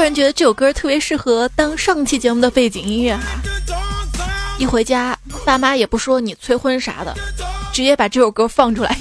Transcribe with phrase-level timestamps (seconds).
[0.00, 3.22] 突然觉得这首歌特别适合当上期节目的背景音乐哈。
[4.58, 5.14] 一回家，
[5.44, 7.14] 爸妈也不说你催婚啥的，
[7.70, 8.96] 直接把这首歌放出来。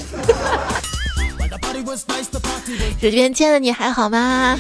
[3.00, 4.60] 这边亲爱的你还好吗？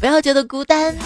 [0.00, 0.96] 不要觉得孤单，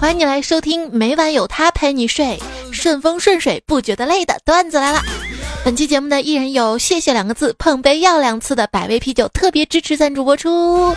[0.00, 2.36] 欢迎你来收听每晚有他陪你睡，
[2.72, 5.00] 顺风顺水不觉得累的段子来了。
[5.64, 10.92] 本期节目呢，依然有谢谢两个字，碰杯要两次的百威啤酒特别支持赞助播出。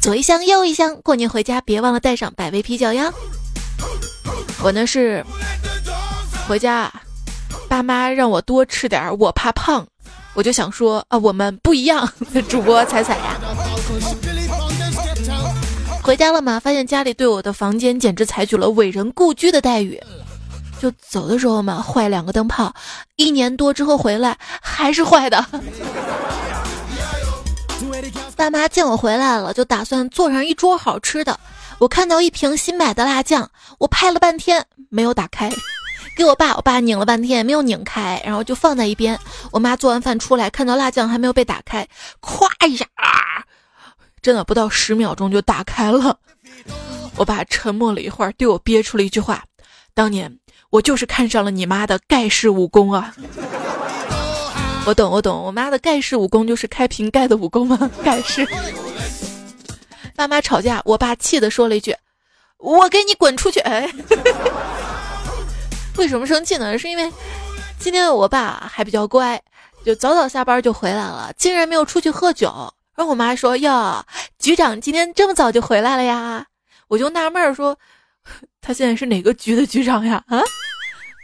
[0.00, 3.12] 左一箱右一箱，过年回家别忘了带上百威啤酒呀。
[4.62, 5.24] 我呢是
[6.48, 6.90] 回家，
[7.68, 9.86] 爸妈让我多吃点，我怕胖，
[10.32, 12.10] 我就想说啊，我们不一样。
[12.48, 13.38] 主播彩彩呀。
[16.02, 16.58] 回家了嘛？
[16.58, 20.00] 发现家里对我的房间简直采取了伟人故居的待遇。
[20.80, 22.74] 就走的时候嘛，坏两个灯泡，
[23.16, 25.44] 一年多之后回来还是坏的。
[28.36, 31.38] 爸妈见我回来了，就打算做上一桌好吃的。
[31.78, 35.50] 我看到一瓶新买的辣酱，我拍了半天没有打开，
[36.16, 39.18] 给我爸，我爸拧了半天没有拧开，然后就放在一边。
[39.50, 41.86] 我妈做完饭出来，看到辣酱还没有被打开，
[42.20, 42.86] 咵一下。
[44.22, 46.18] 真的不到十秒钟就打开了，
[47.16, 49.44] 我爸沉默了一会儿，对我憋出了一句话
[49.94, 50.38] ：“当年
[50.68, 53.14] 我就是看上了你妈的盖世武功啊！”
[54.90, 57.78] 我懂，我懂，我妈的盖世武功就是开瓶盖的武功吗？
[58.02, 58.44] 盖世。
[60.16, 61.94] 爸妈吵架，我爸气的说了一句
[62.58, 63.88] ：“我给你滚出去！”哎，
[65.96, 66.76] 为什么生气呢？
[66.76, 67.08] 是因为
[67.78, 69.40] 今天我爸还比较乖，
[69.84, 72.48] 就早早下班就回来了，竟然没有出去喝酒。
[72.96, 74.04] 然后我妈说：“哟，
[74.40, 76.44] 局长今天这么早就回来了呀？”
[76.88, 77.78] 我就纳闷说
[78.60, 80.42] ：“他现在是哪个局的局长呀？”啊，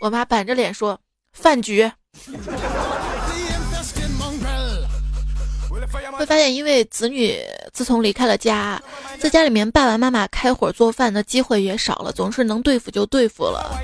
[0.00, 1.00] 我妈板着脸说
[1.34, 1.90] ：“饭局。”
[6.16, 7.38] 会发现，因为子女
[7.72, 8.80] 自从离开了家，
[9.20, 13.78] 在家里面爸爸妈妈开火做饭的机会也少了，总是能对付就对付了。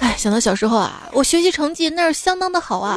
[0.00, 2.96] 哎，想到小时候啊，我学习成绩那是相当的好啊，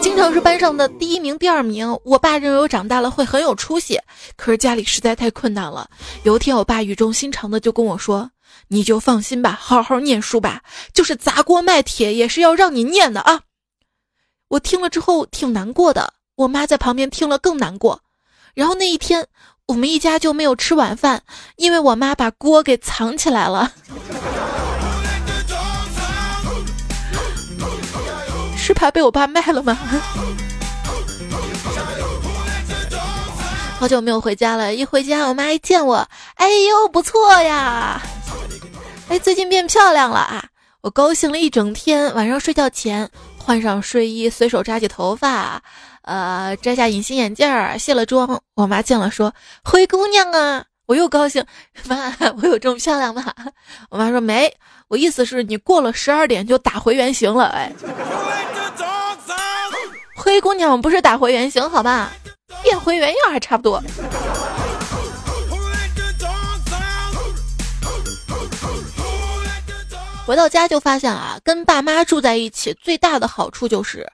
[0.00, 1.98] 经常是班上的第一名、第二名。
[2.04, 3.98] 我爸认为我长大了会很有出息，
[4.36, 5.88] 可是家里实在太困难了。
[6.24, 8.30] 有一天，我爸语重心长的就跟我说
[8.68, 10.62] ：“你就放心吧，好好念书吧，
[10.92, 13.40] 就是砸锅卖铁也是要让你念的啊。”
[14.48, 16.12] 我听了之后挺难过的。
[16.42, 18.00] 我妈在旁边听了更难过，
[18.54, 19.28] 然后那一天
[19.66, 21.22] 我们一家就没有吃晚饭，
[21.54, 23.70] 因为我妈把锅给藏起来了。
[28.56, 29.78] 是怕被我爸卖了吗？
[33.78, 36.04] 好久没有回家了，一回家我妈一见我，
[36.34, 38.02] 哎呦不错呀，
[39.08, 40.44] 哎最近变漂亮了啊！
[40.80, 43.08] 我高兴了一整天，晚上睡觉前
[43.38, 45.62] 换上睡衣，随手扎起头发。
[46.02, 49.32] 呃，摘下隐形眼镜儿，卸了妆，我妈见了说
[49.64, 51.44] ：“灰姑娘啊！”我又高兴，
[51.86, 53.24] 妈，我有这么漂亮吗？
[53.88, 54.52] 我妈说没，
[54.88, 57.46] 我意思是你过了十二点就打回原形了。
[57.46, 57.72] 哎，
[60.16, 62.12] 灰姑娘不是打回原形，好吧？
[62.62, 63.82] 变回原样还差不多。
[70.26, 74.08] 回到家就发现啊，跟爸妈住在一起最大的好处就是。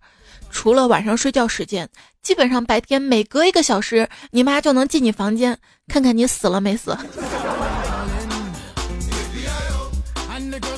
[0.51, 1.89] 除了晚上睡觉时间，
[2.23, 6.97] 基本上白天每隔一个小时，你妈就能进你房间看看你死了没死。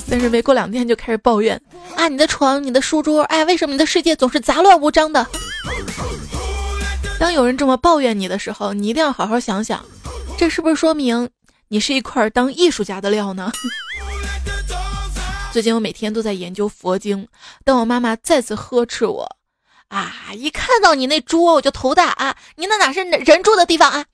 [0.09, 1.61] 但是没过两天就开始抱怨
[1.95, 5.25] 啊，你的床、你的书桌，哎，为什么你的世界总是杂乱无章的？
[7.19, 9.85] 当有人这么抱怨你的时候，你一定要好好想想，
[10.37, 11.31] 这是不是说明
[11.69, 13.53] 你是一块当艺术家的料呢？
[15.53, 17.27] 最近我每天都在研究佛经，
[17.65, 19.37] 当我妈妈再次呵斥我。
[19.91, 20.13] 啊！
[20.35, 22.35] 一看到你那桌，我就头大啊！
[22.57, 24.05] 你那哪是人住的地方啊？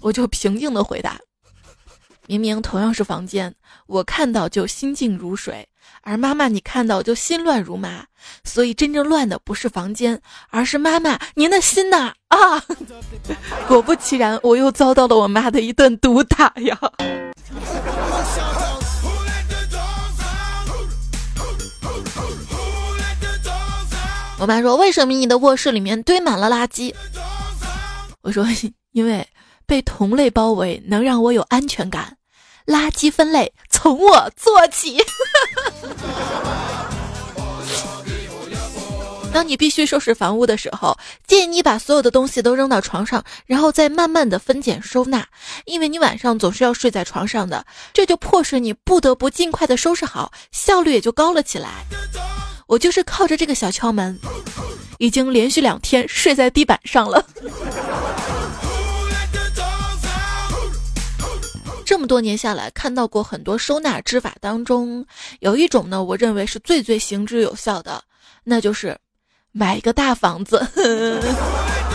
[0.00, 1.18] 我就平静的回答：
[2.26, 3.54] 明明同样是房间，
[3.86, 5.66] 我看到就心静如水，
[6.02, 8.04] 而妈妈你看到就心乱如麻。
[8.44, 10.20] 所以真正乱的不是房间，
[10.50, 12.12] 而是妈妈您的心呐！
[12.28, 12.62] 啊！
[13.66, 16.78] 果不其然，我又遭到了我妈的一顿毒打呀！
[24.44, 26.92] 我妈说：“为什么你的卧室里面堆满了垃圾？”
[28.20, 28.46] 我说
[28.92, 29.26] ：“因为
[29.64, 32.18] 被同类包围能让我有安全感，
[32.66, 35.02] 垃圾分类从我做起。
[39.32, 45.26] 当你必须收拾房屋的时候，建议你把所有的东西都扔到床上，然后再慢慢的分拣收纳，
[45.64, 47.64] 因为你晚上总是要睡在床上的，
[47.94, 51.86] 这就迫使你不得不尽快的收拾好，效率也就高了起来。”
[52.66, 54.18] 我就是靠着这个小窍门，
[54.98, 57.24] 已经连续两天睡在地板上了。
[61.84, 65.06] 这么多年下来，看到过很多收纳之法当中，
[65.40, 68.02] 有一种呢，我认为是最最行之有效的，
[68.42, 68.96] 那就是
[69.52, 70.66] 买一个大房子。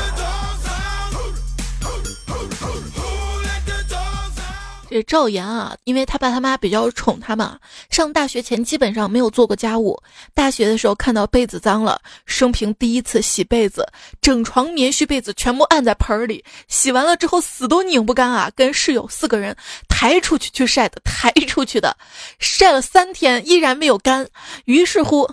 [4.90, 7.60] 这赵岩啊，因为他爸他妈比较宠他嘛，
[7.92, 10.02] 上大学前基本上没有做过家务。
[10.34, 13.88] 大学的时候看到被子脏了，生平第一次洗被子，
[14.20, 19.56] 整床棉絮被子全部按在盆里，洗完了之后死都拧不干啊，跟室友四个人
[19.88, 21.96] 抬出去去晒的，抬出去的，
[22.40, 24.28] 晒了三天依然没有干。
[24.66, 25.30] 于是乎，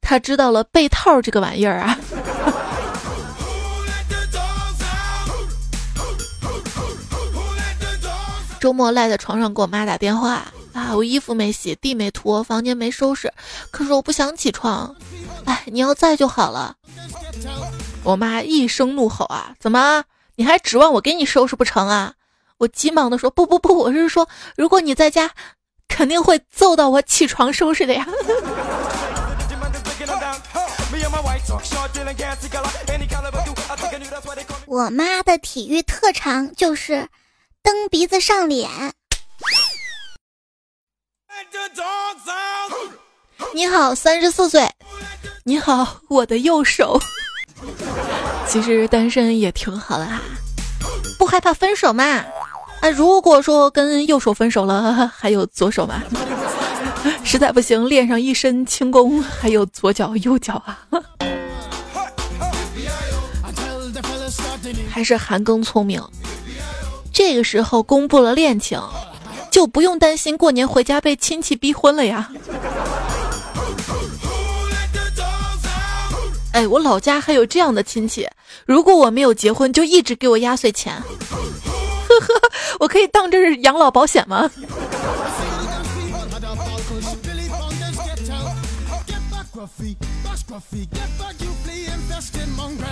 [0.00, 1.98] 他知道了被套这个玩意儿啊。
[8.66, 10.42] 周末赖在床上给我妈打电话
[10.72, 10.92] 啊！
[10.96, 13.32] 我衣服没洗，地没拖，房间没收拾，
[13.70, 14.92] 可是我不想起床。
[15.44, 16.74] 哎，你要在就好了。
[18.02, 19.54] 我妈一声怒吼啊！
[19.60, 20.02] 怎么？
[20.34, 22.14] 你还指望我给你收拾不成啊？
[22.58, 25.30] 我急忙的说：不不不，我是说，如果你在家，
[25.86, 28.04] 肯定会揍到我起床收拾的呀。
[34.66, 37.08] 我妈的体育特长就是。
[37.66, 38.70] 蹬鼻子上脸。
[43.52, 44.70] 你好，三十四岁。
[45.42, 47.00] 你好，我的右手。
[48.46, 50.22] 其实单身也挺好的啊，
[51.18, 52.04] 不害怕分手嘛？
[52.04, 56.00] 啊，如果说跟右手分手了，还有左手吗？
[57.24, 60.86] 实在不行，练上一身轻功，还有左脚、右脚啊。
[64.88, 66.00] 还是韩庚聪明。
[67.16, 68.78] 这个时候公布了恋情，
[69.50, 72.28] 就不用担心过年回家被亲戚逼婚了呀。
[76.52, 78.28] 哎，我老家还有这样的亲戚，
[78.66, 80.92] 如果我没有结婚，就一直给我压岁钱。
[80.92, 84.50] 呵呵，我可以当这是养老保险吗？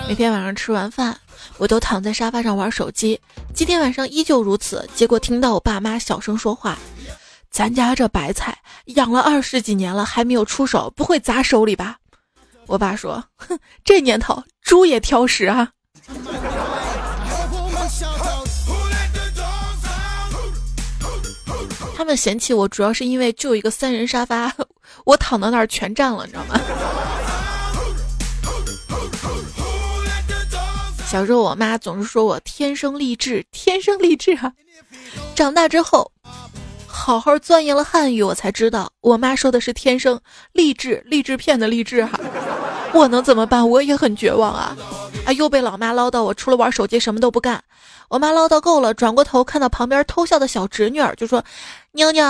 [0.09, 1.19] 每天晚上吃完饭，
[1.56, 3.21] 我都躺在沙发上玩手机。
[3.55, 4.88] 今天晚上依旧如此。
[4.94, 6.79] 结果听到我爸妈小声说话
[7.50, 8.56] ：“咱家这白菜
[8.87, 11.97] 养了二十几年了，还没有出手，不会砸手里吧？”
[12.67, 15.71] 我爸说：“哼，这年头猪也挑食啊。”
[21.97, 24.53] 他们嫌弃我，主要是因为就一个三人沙发，
[25.05, 26.59] 我躺到那儿全占了，你知道吗？
[31.06, 34.53] 小时候，我妈总是说我天生丽质，天生丽质啊。
[35.35, 36.11] 长大之后，
[36.87, 40.21] 好好钻研了汉语，我才知道我妈说的是天生
[40.53, 42.19] 励志，励志片的励志哈。
[42.93, 43.69] 我能怎么办？
[43.69, 44.77] 我也很绝望啊！
[45.27, 47.62] 啊，又被老妈唠叨，我除了玩手机什么都不干。
[48.09, 51.45] 我妈唠叨够了，转过头看到旁边偷笑的小侄女儿，就说
[51.94, 52.25] ：“妞妞，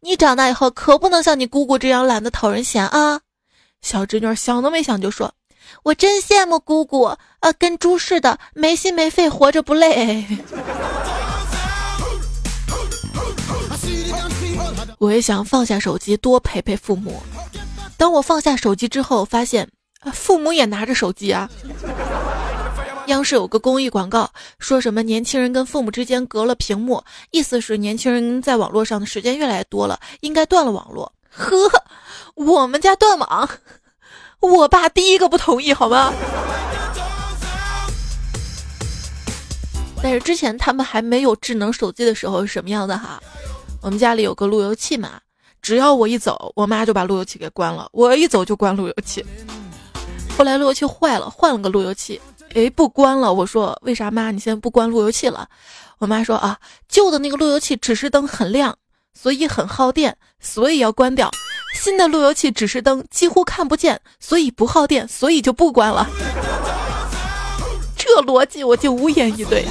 [0.00, 3.20] 你长大以后可不能像你姑姑这样懒得讨人嫌啊。”
[3.80, 5.32] 小侄女想都没想就说。
[5.82, 10.26] 我真羡慕姑姑，呃，跟猪似的，没心没肺，活着不累。
[14.98, 17.22] 我也想放下手机，多陪陪父母。
[17.96, 19.68] 当我放下手机之后，发现
[20.12, 21.48] 父母也拿着手机啊。
[23.06, 31.12] 央视有个公益广告，说什么年轻人跟父母之间隔了屏幕，意思是年轻人在网络上的时间越来越多了，应该断了网络。
[31.30, 31.70] 呵，
[32.34, 33.48] 我们家断网。
[34.40, 36.12] 我爸第一个不同意，好吗？
[40.02, 43.20] 但是之前他们还没有智能手机的时候是什么样的哈？
[43.82, 45.20] 我们家里有个路由器嘛，
[45.62, 49.24] 只要我一走，我妈就把路由器给关了；我一走就关路由器。
[50.36, 52.20] 后来路由器坏了，换了个路由器，
[52.56, 53.30] 哎，不关了。
[53.30, 54.30] 我说为啥妈？
[54.30, 55.46] 你现在不关路由器了？
[55.98, 56.58] 我妈说啊，
[56.88, 58.78] 旧的那个路由器指示灯很亮，
[59.12, 61.30] 所以很耗电，所以要关掉。
[61.74, 66.08] 新的路由器指示灯几乎看不见，所以不耗电，所以就不关了。
[67.94, 69.66] 这逻辑我就无言以对。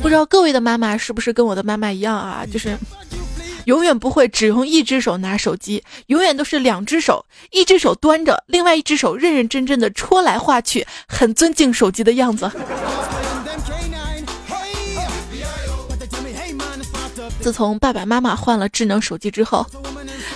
[0.00, 2.46] 不知道各位的妈妈是不是跟我的妈妈一样啊？
[2.46, 2.78] 就是
[3.64, 12.50] 永远不会只用一只手拿手机，永远都是两只手，一只手端着，另外一只手认认真真的戳来画去，很尊敬手机的样子。
[17.40, 19.66] 自从爸爸妈妈换了智能手机之后，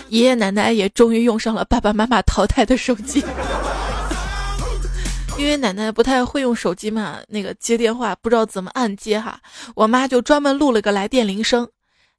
[0.08, 3.24] 爷爷奶奶也终于用上了爸爸妈妈淘汰的手机。
[5.38, 9.38] 因为奶奶不太会用手机嘛，那个接电话不知道怎么按接哈，
[9.74, 11.68] 我妈就专门录了个来电铃声，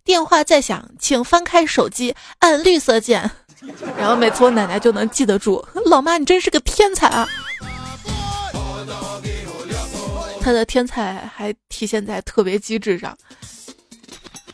[0.08, 3.30] 电话在响，请翻开手机，按绿色键。
[4.00, 5.64] 然后每次我奶奶就能记得住。
[5.88, 7.28] 老妈，你真是个天才啊！
[10.40, 13.18] 她的天才还体现在特别机智上。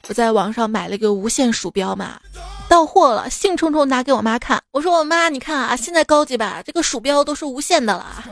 [0.08, 2.20] 我在网上买了一个无线鼠标嘛，
[2.68, 4.60] 到货了，兴冲冲拿给我妈看。
[4.72, 8.24] 我说我妈，你看啊，现在高级吧，这个鼠标都是无线的了。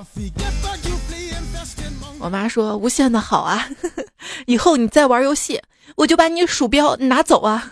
[2.17, 3.69] 我妈说无线的好啊，
[4.47, 5.61] 以后你再玩游戏，
[5.95, 7.71] 我就把你鼠标拿走啊。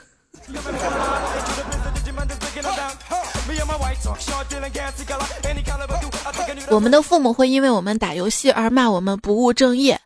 [6.69, 9.99] 我们的父母会因为我们打游戏而骂我们不务正业，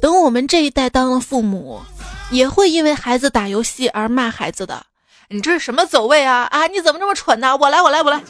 [0.00, 1.80] 等我们这一代当了父母，
[2.30, 4.86] 也会因为孩子打游戏而骂孩子的。
[5.28, 6.46] 你这是什么走位啊？
[6.52, 7.56] 啊，你怎么这么蠢呢？
[7.56, 8.22] 我来，我来，我来。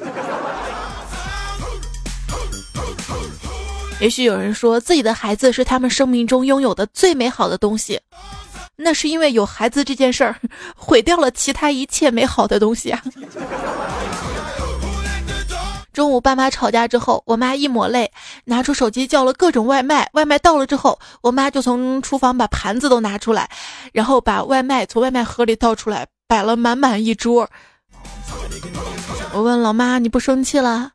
[4.00, 8.00] 也许有人说自己的孩子是他们生命中拥有的最美好的东西，
[8.76, 10.36] 那是因为有孩子这件事儿
[10.76, 13.02] 毁掉了其他一切美好的东西啊。
[15.92, 18.12] 中午爸妈吵架之后，我妈一抹泪，
[18.44, 20.06] 拿出手机叫了各种外卖。
[20.12, 23.48] 外卖到了之后，我妈就从厨房把盘子都拿出来，
[23.94, 27.48] 然后把外卖从外卖盒里倒出来，摆了满满一桌。
[29.32, 30.90] 我问老妈：“你不生气了？”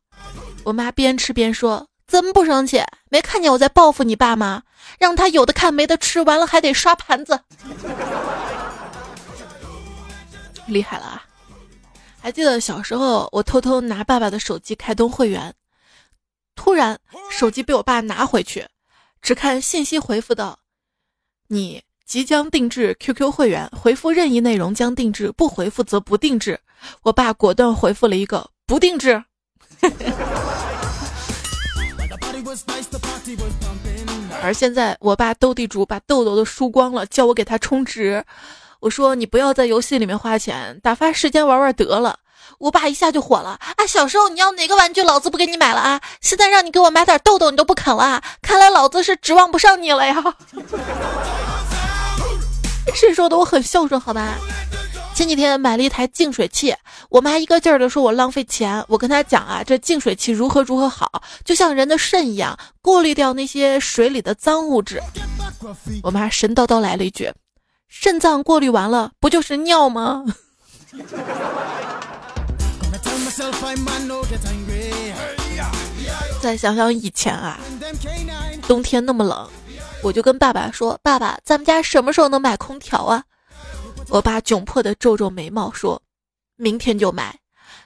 [0.63, 2.83] 我妈边吃边说：“怎么不生气？
[3.11, 4.63] 没看见我在报复你爸吗？
[4.97, 7.37] 让他有的看没得吃，完了还得刷盘子，
[10.65, 11.25] 厉害了啊！”
[12.23, 15.53] 还记得小时候，我偷偷拿爸爸的手机开通会员，
[16.55, 16.97] 突然
[17.29, 18.65] 手机被我爸拿回去，
[19.21, 20.57] 只看信息回复道
[21.49, 26.57] ：“你即将定制 QQ 会员，回复任意内容将定制，不回复则不定制。”
[27.03, 29.21] 我爸果断回复了一个“不定制”。
[34.43, 38.23] 而现在，我爸斗地主把豆豆都输光了，叫我给他充值。
[38.79, 42.17] 我说你不要在游戏里面花钱，打发时间玩玩得了。
[42.57, 43.87] 我爸一下就火了啊！
[43.87, 46.01] 小时候你要哪个玩具，老子不给你买了啊！
[46.19, 48.21] 现在让你给我买点豆豆，你都不肯了。
[48.41, 50.15] 看来老子是指望不上你了呀！
[52.93, 53.37] 谁说的？
[53.37, 54.35] 我很孝顺，好吧？
[55.21, 56.75] 前几天买了一台净水器，
[57.07, 58.83] 我妈一个劲儿的说我浪费钱。
[58.87, 64.99] 我跟她讲啊，这净水器如何如何好，就像人的肾一样，过滤掉那些水里的脏物质。
[66.01, 67.31] 我妈神叨叨来了一句。
[67.87, 70.25] 肾脏过滤完了，不就是尿吗？
[76.41, 77.59] 再想想以前啊，
[78.67, 79.47] 冬天那么冷，
[80.01, 83.23] 我就跟爸爸说：“爸爸，咱们家什么时候能买空调啊？”
[84.11, 86.01] 我爸窘迫的皱皱眉毛说
[86.57, 87.39] ：“明天就买。”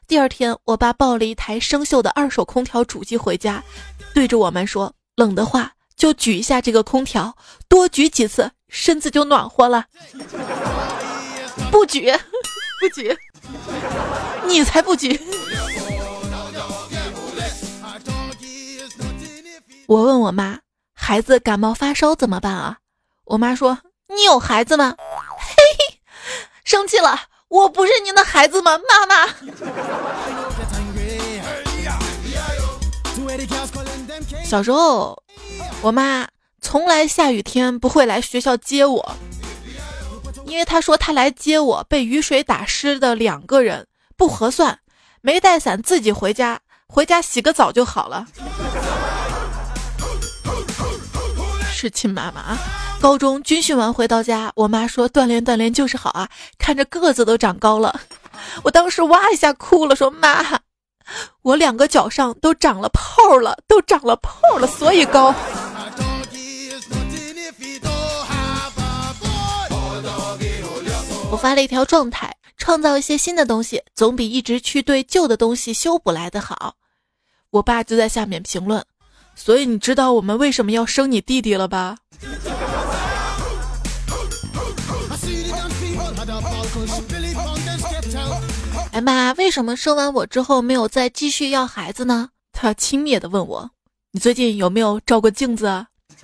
[0.08, 3.64] 第二天，我爸抱了一台生锈的二手空调主机回家，
[4.12, 7.38] 对着我们说：“冷的话就举一下这个空调，
[7.70, 9.86] 多举几次。”身子就暖和了，
[11.72, 12.12] 不举，
[12.82, 13.16] 不举，
[14.48, 15.18] 你才不举。
[19.86, 20.58] 我问我妈，
[20.96, 22.80] 孩子感冒发烧怎么办啊？
[23.26, 23.78] 我妈说，
[24.08, 24.96] 你有孩子吗？
[25.38, 25.54] 嘿，
[26.66, 27.18] 生气了，
[27.48, 28.78] 我不是您的孩子吗？
[28.90, 29.34] 妈妈。
[34.44, 35.24] 小时候，
[35.82, 36.28] 我妈。
[36.62, 39.16] 从来下雨天不会来学校接我，
[40.48, 43.86] 因为她说她来接我被雨水打湿的两个人
[44.18, 44.80] 不合算，
[45.22, 48.26] 没带伞自己回家，回家洗个澡就好了。
[51.72, 52.58] 是亲妈妈啊！
[53.06, 58.02] 高中军训完回到家，我妈说锻炼锻炼就是好啊，看着个子都长高了。
[58.64, 60.60] 我当时哇一下哭了，说妈，
[61.44, 65.28] 我两个脚上都长了泡了，都长了泡了，所以高。
[71.30, 76.74] 我发了一条状态，创造一些新的东西，总比一直去对旧的东西修补来的好。
[77.52, 78.84] 我爸就在下面评论，
[79.36, 81.98] 所以你知道我们为什么要生你弟弟了吧？
[88.96, 92.30] 哎妈，为什么生完我之后没有再继续要孩子呢？
[92.54, 93.70] 他轻蔑的问我，
[94.14, 95.88] 你最近有没有照过镜子啊？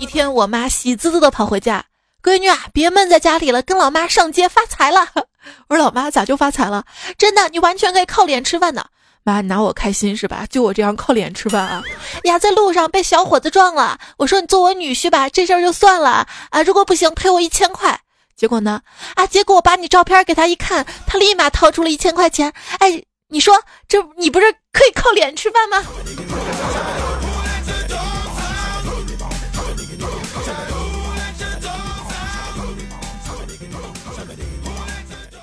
[0.00, 1.84] 一天，我妈喜滋滋的跑回家，
[2.20, 5.06] 闺女啊，别闷在家里了，跟老妈上街发财了。
[5.70, 6.84] 我说老妈咋就发财了？
[7.16, 8.84] 真的，你完全可以靠脸吃饭的。
[9.22, 10.44] 妈你拿我开心是吧？
[10.50, 11.84] 就我这样靠脸吃饭啊？
[12.24, 13.96] 呀，在路上被小伙子撞了。
[14.16, 16.64] 我说你做我女婿吧，这事儿就算了啊。
[16.64, 18.00] 如果不行，赔我一千块。
[18.36, 18.82] 结果呢？
[19.14, 22.52] 啊，结果我把你照片给他一看，他立马掏出了一千块钱。
[22.78, 25.82] 哎，你说这你不是可以靠脸吃饭吗？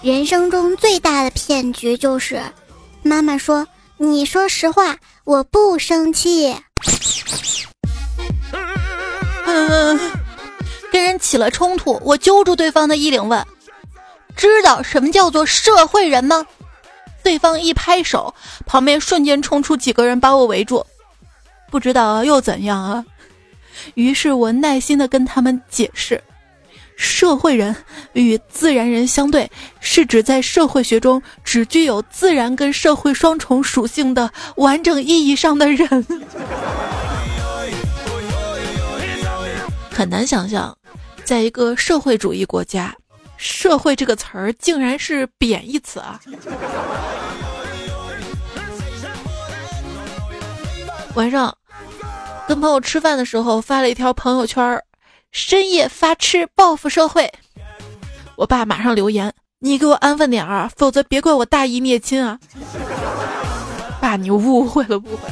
[0.04, 2.40] 人生中最大的骗局就是，
[3.02, 3.66] 妈妈说
[3.98, 6.56] ：“你说实话，我不生气。”
[10.94, 13.44] 跟人起了冲突，我揪住对方的衣领问
[14.38, 16.46] ：“知道什么叫做社会人吗？”
[17.24, 18.36] 对方一拍手，
[18.68, 20.86] 旁边瞬间冲出几个人把我围住。
[21.72, 23.04] 不知道又怎样啊？
[23.96, 26.24] 于是我耐心的跟他们解释。
[26.96, 27.76] 社会人
[28.14, 36.06] 与自然人相对，是指在社会学中只具有自然跟社会双重属性的完整意义上的人。
[39.90, 40.76] 很难想象，
[41.26, 42.94] 在一个社会主义国家
[43.38, 46.20] ，“社会”这个词儿竟然是贬义词啊！
[51.16, 51.56] 晚上
[52.48, 54.84] 跟朋友吃饭的时候，发了一条朋友圈儿。
[55.32, 57.32] 深夜发吃报复社会，
[58.36, 62.38] 我爸马上留言：“你给我安分点儿，否则别怪我大义灭亲啊！”
[64.00, 65.30] 爸，你误会了，误会。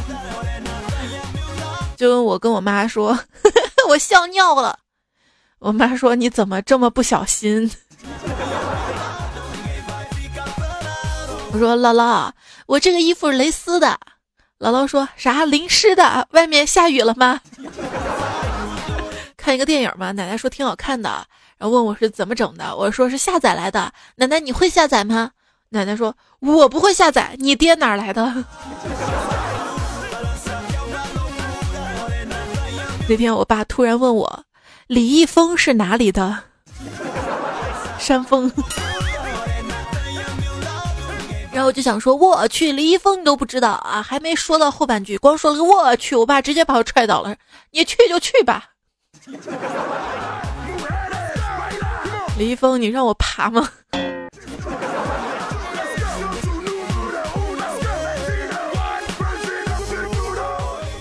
[1.95, 3.19] 就跟我跟我妈说，
[3.89, 4.79] 我笑尿了。
[5.62, 7.70] 我妈说：“你怎么这么不小心？”
[11.53, 12.32] 我说：“姥姥，
[12.65, 13.96] 我这个衣服是蕾丝的。”
[14.58, 15.46] 姥姥说啥？
[15.46, 16.27] 淋湿的？
[16.32, 17.39] 外面下雨了吗？
[19.38, 21.10] 看一个电影嘛，奶奶说挺好看的，
[21.60, 23.94] 然后问我是怎么整的，我说是下载来的。
[24.15, 25.30] 奶奶你会下载吗？
[25.70, 28.34] 奶奶说我不会下载，你爹哪来的？
[33.08, 34.44] 那天我爸突然问我，
[34.91, 36.38] 李易峰是哪里的？
[37.98, 38.51] 山峰。
[41.50, 44.03] 然后我就想说，我去，李易峰你都不知道啊？
[44.03, 47.33] 还没说到后半句，光说了个我去，我爸直接把我踹倒了。
[47.71, 48.65] 你去就去吧。
[52.38, 53.69] 李易峰，你让我爬吗？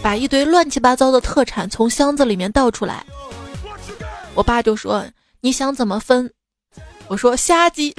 [0.00, 3.04] 把一堆乱七八糟的特产从箱子里面倒出来，
[4.34, 5.04] 我爸就说
[5.42, 6.32] ：“你想怎么分？”
[7.08, 7.94] 我说：“虾鸡，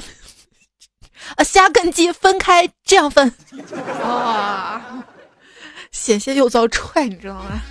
[1.36, 3.34] 啊， 虾跟鸡分开，这样分。”
[4.02, 5.04] 啊，
[5.92, 7.62] 险些又遭踹，你知道吗？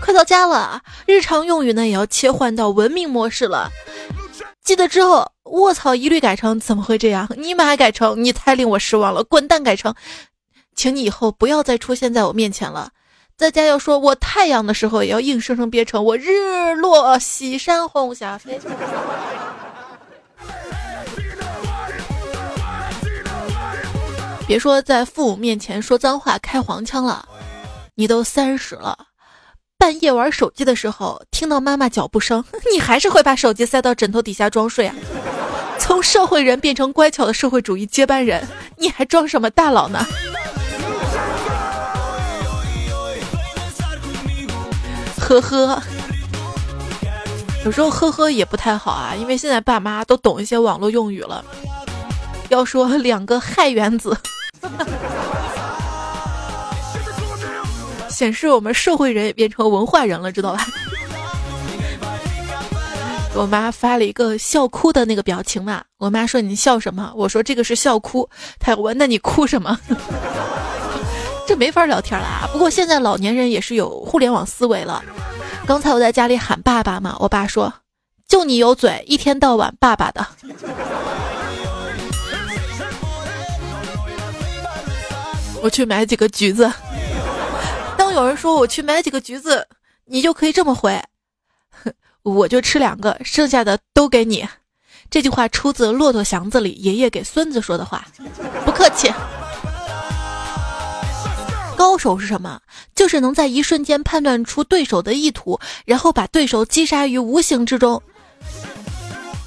[0.00, 3.70] 快到家了，日常用语呢也要切换到文明模式了。
[4.62, 7.28] 记得之后，卧槽一律改成怎么会这样？
[7.36, 9.94] 你妈改成你太令我失望了，滚蛋改成，
[10.74, 12.90] 请你以后不要再出现在我面前了。
[13.36, 18.60] 在家要说我太阳的时候，也要硬生生憋成我日落西山红霞飞。
[24.46, 27.26] 别说在父母面前说脏话开黄腔了，
[27.96, 28.96] 你都三十了。
[29.76, 34.94] 半夜玩手机的时候，听到妈妈脚步声， 你还是会把手机塞到枕头底下装睡啊？
[35.80, 38.46] 从社会人变成乖巧的社会主义接班人，
[38.78, 40.06] 你还装什么大佬呢？
[45.24, 45.82] 呵呵，
[47.64, 51.42] 有时候呵呵也不太好啊，因为现在爸妈都懂一些网络用语了。
[52.50, 54.14] 要说两个氦原子。
[58.10, 60.66] 显示我们社会人也变成文化人了，知道吧？
[63.34, 67.12] 我妈发了一个笑哭的那个表情嘛，我妈说你笑什么？
[67.16, 68.28] 我说这个是笑哭。
[68.60, 69.76] 她问那你哭什么？
[71.46, 72.48] 这没法聊天了啊。
[72.52, 75.02] 不过现在老年人也是有互联网思维了。
[75.66, 77.72] 刚才我在家里喊爸爸嘛，我爸说
[78.28, 80.26] 就你有嘴，一天到晚爸爸的。
[85.62, 86.70] 我去买几个橘子。
[87.96, 89.66] 当有人说我去买几个橘子，
[90.04, 91.02] 你就可以这么回，
[92.22, 94.46] 我就吃两个，剩下的都给你。
[95.10, 98.04] 这句话出自《骆驼祥子》里爷爷给孙子说的话，
[98.66, 99.10] 不客气。
[101.76, 102.60] 高手是什么？
[102.94, 108.02] 就是能在一瞬间判断出对手的意图，然后把对手击杀于无形之中。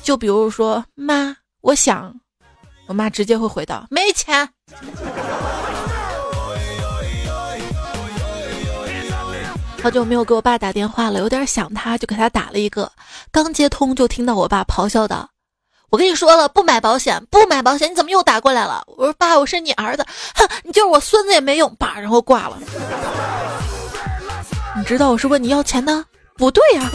[0.04, 2.14] 就比如说，妈，我想，
[2.88, 4.48] 我妈直接会回到：没钱。
[9.82, 12.92] 好久没有给我爸打电话了，有点想他，就给他打了一个。
[13.32, 15.30] 刚接通就听到我爸咆哮道
[15.90, 22.60] ：“我跟你说了，不买保险，不买保险，你怎么又打过来了？”我说：“爸，我是你儿子，哼，你就是我孙子也没用。”爸，然后挂了。
[24.76, 26.04] 你知道我是问你要钱的？
[26.36, 26.92] 不对呀。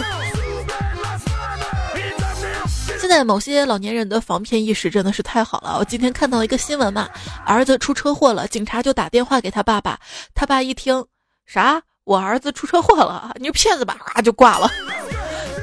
[3.00, 5.76] 现在某些老年人的防骗意识真的是太好了。
[5.78, 7.08] 我今天看到一个新闻嘛，
[7.46, 9.98] 儿子出车祸了，警察就打电话给他爸爸，
[10.34, 11.04] 他爸一听，
[11.46, 11.82] 啥？
[12.04, 14.70] 我儿子出车祸了，你是骗子吧，啊就挂了。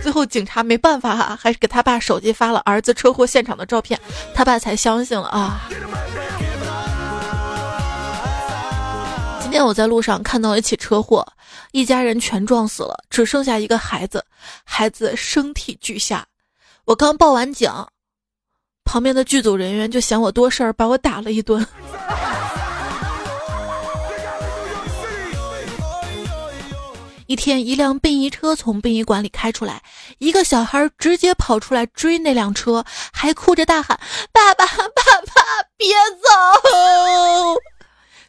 [0.01, 3.99] 最后警察没办法哈，还是给他爸手机发了儿子车祸现场的照片，
[4.33, 5.69] 他爸才相信了啊。
[9.41, 11.25] 今天我在路上看到一起车祸，
[11.71, 14.23] 一家人全撞死了，只剩下一个孩子，
[14.63, 16.25] 孩子身体俱下，
[16.85, 17.71] 我刚报完警，
[18.85, 21.65] 旁边的剧组人员就嫌我多事儿，把我打了一顿。
[27.29, 29.83] 一天，一辆殡仪车从殡仪馆里开出来，
[30.17, 33.99] 一个小孩直接跑出来追那辆车，还哭着大喊
[34.33, 35.43] ：“爸爸， 爸爸，
[35.77, 37.59] 别走！”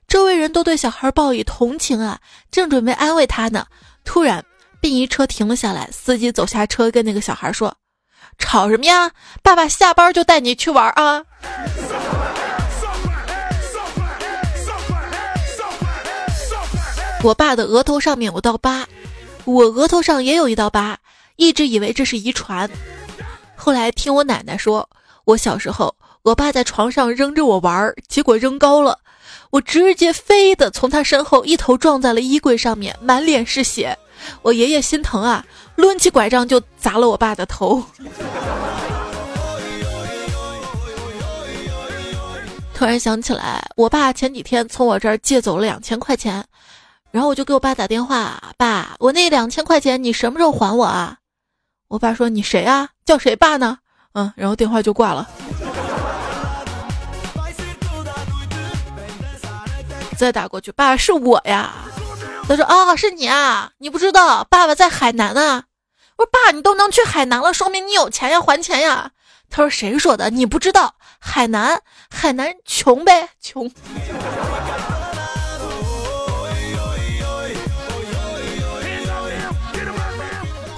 [0.07, 3.65] 周围人都对小孩报以同情啊，正准备安慰他呢，
[4.05, 4.45] 突然
[4.83, 7.75] 殡仪车停了下来，司机走下车，跟那个小孩说
[8.37, 9.13] ：“吵什么呀？
[9.43, 11.25] 爸爸下班就带你去玩啊！”
[17.23, 18.87] 我爸的额头上面有道疤，
[19.45, 20.97] 我额头上也有一道疤，
[21.37, 22.69] 一直以为这是遗传。
[23.55, 24.89] 后来听我奶奶说，
[25.27, 28.99] 我小时候，我爸在床上扔着我玩，结果扔高了，
[29.51, 33.97] 我直接飞的从他身后一头撞在了衣柜上面，满脸是血。
[34.41, 35.45] 我爷爷心疼啊，
[35.77, 37.85] 抡起拐杖就砸了我爸的头。
[42.75, 46.43] 突然想起来，我爸前几天从我这儿借走了两千块钱。
[47.13, 51.17] 然后我就给我爸打电话，爸，我那两千块钱你什么时候还我啊？
[51.89, 52.89] 我爸说你谁啊？
[53.05, 53.79] 叫谁爸呢？
[54.13, 55.29] 嗯，然后电话就挂了。
[60.17, 61.73] 再打过去，爸是我呀。
[62.47, 65.65] 他说啊，是你啊，你不知道，爸爸在海南啊。
[66.17, 69.11] 我说爸，你都能去海南了，说明你有钱呀，还钱呀。
[69.49, 70.31] 他说谁说的？
[70.31, 73.69] 你不知道，海南，海南穷呗，穷。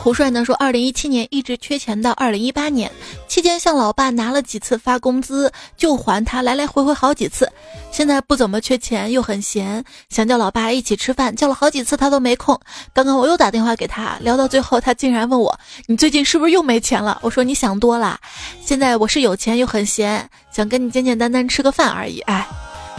[0.02, 2.90] 胡帅呢说，二零一七年一直缺钱到二零一八年
[3.28, 7.48] 期间，向老爸拿了几次发工资就还他，来来回回好几次。
[7.92, 12.58] 现在不怎么缺钱，又很闲，想叫老爸一起吃饭，叫了好几次他都没空。
[12.92, 18.18] 刚刚我又打电话给他，聊到最后，他竟然问我：“你最近是不是又没钱了？”我说：“你想多了，
[18.60, 22.44] 现在我是有钱又很闲，想跟你简简单单吃个饭而已。”哎。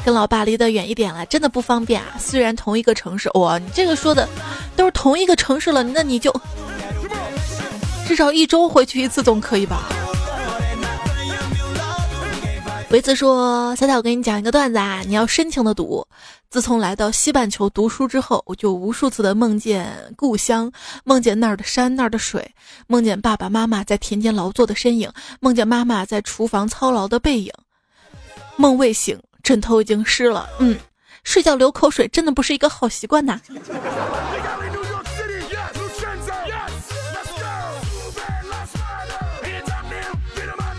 [0.05, 2.15] 跟老爸离得远一点了，真的不方便啊。
[2.19, 4.27] 虽然同一个城市，哇，你这个说的
[4.75, 6.29] 都是同一个城市了，那你就
[8.07, 9.83] 至少一周回去一次总可以吧？
[12.91, 16.05] 维子说：“小小，我给你讲一个段子啊，你要深情的读。
[16.49, 20.71] 自从来到西半球读书之后，我就无数次的梦见故乡，
[21.03, 22.53] 梦见那儿的山、那儿的水，
[22.85, 27.51] 梦见爸爸妈妈在田间劳作的身影，梦见妈妈在厨房操劳的背影。
[28.57, 30.77] 梦未醒。”枕头已经湿了，嗯，
[31.25, 33.41] 睡觉流口水真的不是一个好习惯呐。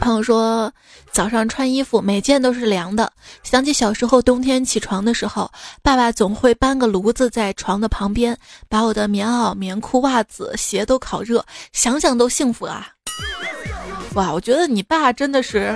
[0.05, 0.71] 朋友说，
[1.13, 3.11] 早上穿衣服每件都是凉的，
[3.43, 5.51] 想起小时候冬天起床的时候，
[5.83, 8.37] 爸爸总会搬个炉子在床的旁边，
[8.69, 12.87] 把我的棉袄、棉裤、袜子、鞋都烤热，想想都幸福啊！
[14.13, 15.75] 哇，我觉得你爸真的是。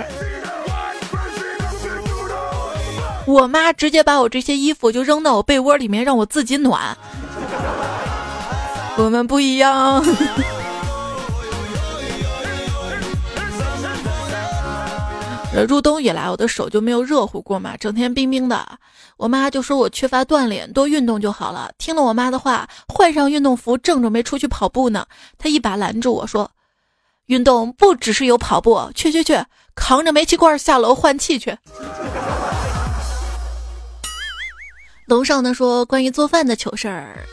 [3.25, 6.95] 我妈直接把我这些衣服就扔到我被窝里面，让我自己暖。
[8.95, 10.05] 我们不一样。
[15.67, 18.65] 入冬以来，我的手就没有热乎过嘛，整天冰冰的。
[19.17, 21.71] 我妈就说我缺乏锻炼，多运动就好了。
[21.77, 25.05] 听了我妈的话，换上运动服，正准备出去跑步呢，
[25.37, 26.49] 她一把拦住我说
[27.27, 29.43] ：“运动不只是有跑步，去去去，
[29.75, 31.57] 扛着煤气罐下楼换气去。”
[35.07, 37.25] 楼上呢说关于做饭的糗事儿，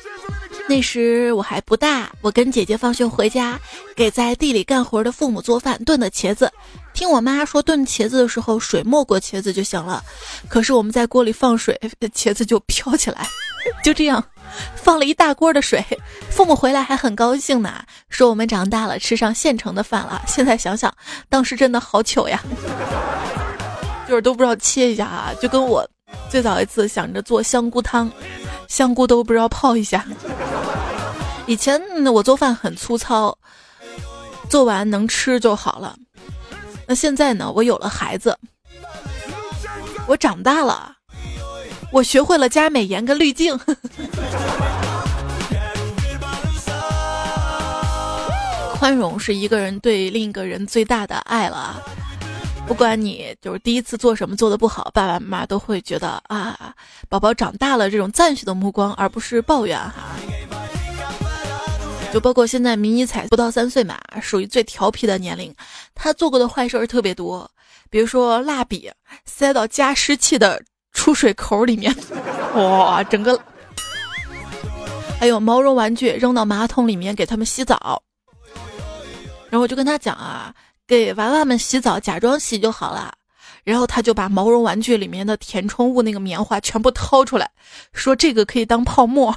[0.68, 3.58] 那时我还不大，我跟姐姐放学回家，
[3.94, 6.50] 给在地里干活的父母做饭炖的茄子。
[6.92, 10.02] 听我妈说炖茄子的时候水没过茄子就行了，
[10.48, 11.78] 可是我们在锅里放水，
[12.12, 13.26] 茄子就飘起来。
[13.82, 14.24] 就这样，
[14.74, 15.84] 放了一大锅的水，
[16.30, 20.22] 父母回来还很高兴呢，说我们长大了吃上现成的饭了。
[20.26, 20.92] 现在想想，
[21.28, 22.42] 当时真的好糗呀，
[24.08, 25.88] 就是都不知道切一下啊，就跟我。
[26.30, 28.10] 最早一次想着做香菇汤，
[28.68, 30.04] 香菇都不知道泡一下。
[31.46, 31.80] 以前
[32.12, 33.38] 我做饭很粗糙，
[34.48, 35.96] 做完能吃就好了。
[36.88, 37.50] 那现在呢？
[37.50, 38.36] 我有了孩子，
[40.06, 40.92] 我长大了，
[41.92, 43.58] 我学会了加美颜跟滤镜。
[48.78, 51.82] 宽容是一个人对另一个人最大的爱了。
[52.66, 56.74] 不管你就是第一次做什么做的不好，爸爸妈妈都会觉得啊，
[57.08, 60.16] 宝宝长大了这种赞许的目光，而不是抱怨哈。
[62.12, 65.54] 就包括现在迷你彩不到三岁嘛，属于最调皮的年龄，
[65.94, 67.50] 他做过的坏事儿特别多，
[67.90, 68.90] 比如说蜡笔
[69.24, 71.94] 塞到加湿器的出水口里面，
[72.54, 73.38] 哇，整个，
[75.20, 78.02] 还有毛绒玩具扔到马桶里面给他们洗澡，
[79.50, 80.54] 然后我就跟他讲啊。
[80.88, 83.12] 给娃娃们洗澡，假装洗就好了。
[83.64, 87.50] 然后他就把毛绒玩具里面的填充物那个棉花全部掏出来，
[87.92, 89.36] 说这个可以当泡沫，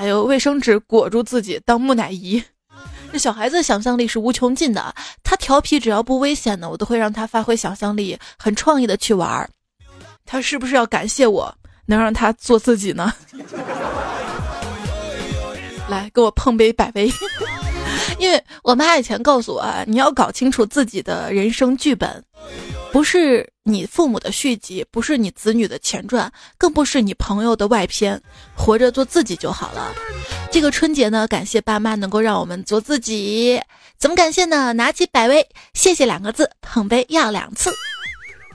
[0.00, 2.42] 还有卫生纸裹住自己当木乃伊。
[3.12, 9.50] 这小孩子想象力是无穷尽的，他调皮只要不危险的，我都会让他发挥想象力，很创意的去玩儿。
[10.24, 13.12] 他是不是要感谢我，能让他做自己呢？
[15.90, 17.12] 来，给我碰杯百威。
[18.18, 22.24] 因为我妈以前告诉我，你要搞清楚自己的人生剧本，
[22.92, 28.20] 不是你父母的续集，不是你子女的前传，更不是你朋友的外篇，
[28.56, 29.92] 活着做自己就好了。
[30.50, 33.60] 这个春节呢，感谢爸妈能够让我们做自己，
[33.98, 34.72] 怎么感谢呢？
[34.72, 37.70] 拿起百威，谢谢两个字，捧杯要两次。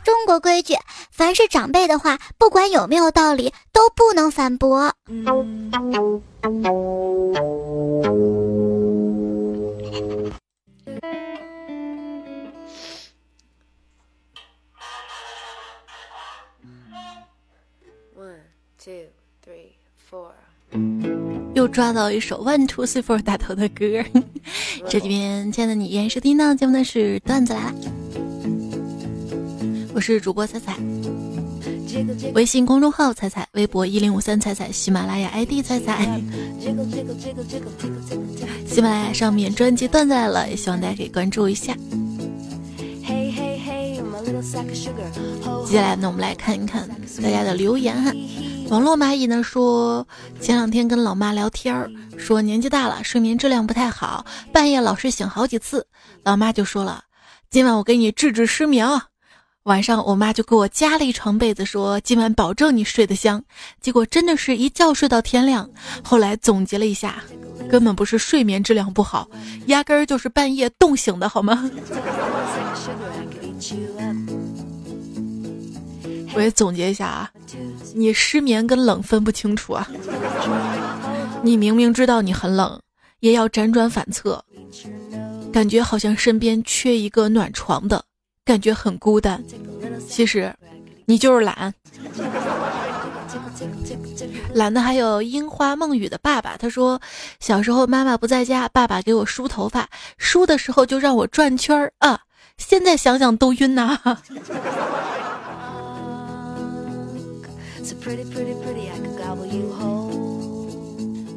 [0.04, 0.76] 中国规矩，
[1.12, 4.94] 凡是长辈的话，不管有没有道理，都不能反驳。
[21.54, 23.86] 又抓到一首 One Two Three Four 打头的歌，
[24.90, 27.60] 这里边亲爱的你依然收听到节目的是段子来。
[27.62, 27.74] 了，
[29.94, 30.78] 我是主播彩彩，
[32.34, 36.22] 微信公众号彩彩，微博一零五三彩彩，喜马拉雅 ID 彩彩，
[38.68, 41.76] 喜马拉雅上面专辑段子来了，也希望大家可以关注一下。
[45.66, 46.88] 接下来呢，我们来看一看
[47.24, 48.12] 大家的留言哈。
[48.70, 50.06] 网络蚂蚁呢说，
[50.42, 55.86] 前两天跟老妈聊天儿，说年纪大了，睡眠质量不太好，半夜老是醒好几次。
[56.24, 57.04] 老妈就说了，
[57.50, 59.06] 今晚我给你治治失眠啊。
[59.64, 63.44] 晚上我妈就给我加了一床被子，说今晚保证你睡得香。
[63.82, 65.70] 结果真的是一觉睡到天亮。
[66.04, 67.24] 后来总结了一下，
[67.70, 69.28] 根本不是睡眠质量不好，
[69.68, 71.70] 压根儿就是半夜冻醒的好吗？
[76.36, 77.32] 我也总结一下啊，
[77.94, 79.88] 你失眠跟冷分不清楚啊！
[81.42, 82.78] 你明明知道你很冷，
[83.22, 84.44] 也要辗转反侧，
[85.54, 88.04] 感觉好像身边缺一个暖床的
[88.44, 89.42] 感觉，很孤单。
[90.10, 90.54] 其实，
[91.06, 91.74] 你就是懒。
[94.54, 97.00] 懒的还有樱花梦雨的爸爸，他说
[97.40, 102.20] 小时候妈妈不在家，爸爸给我梳头发，梳的时候就让我转圈儿啊，
[102.58, 103.98] 现在想想都晕呐。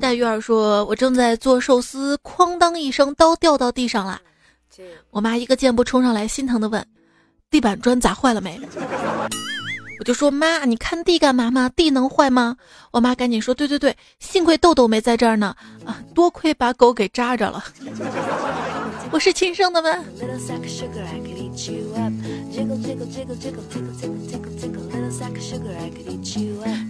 [0.01, 4.21] 戴玉儿说：“我正在做寿司，哐当一声，刀掉到地上了。
[5.11, 6.87] 我妈一个箭步冲上来，心疼的问
[7.51, 8.61] ：‘地板砖砸坏了没？’
[9.99, 11.69] 我就说：‘妈，你看地干嘛嘛？
[11.71, 12.57] 地能坏吗？’
[12.93, 17.65] 我妈赶紧说：‘对对对，幸亏豆豆没在这儿呢，啊，多亏把狗给扎着了。
[19.11, 19.91] 我是亲生的吗？’”